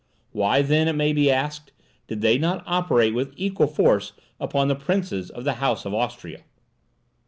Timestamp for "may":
0.95-1.13